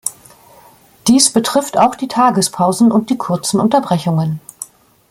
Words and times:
Dies 1.07 1.31
betrifft 1.31 1.77
auch 1.77 1.93
die 1.93 2.07
Tagespausen 2.07 2.91
und 2.91 3.11
die 3.11 3.19
kurzen 3.19 3.59
Unterbrechungen. 3.59 4.39